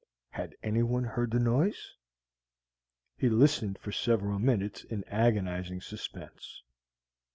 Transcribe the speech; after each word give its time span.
Had 0.31 0.55
any 0.63 0.81
one 0.81 1.03
heard 1.03 1.29
the 1.29 1.37
noise? 1.37 1.93
He 3.19 3.29
listened 3.29 3.77
for 3.77 3.91
several 3.91 4.39
minutes 4.39 4.83
in 4.83 5.03
agonizing 5.03 5.79
suspense. 5.79 6.63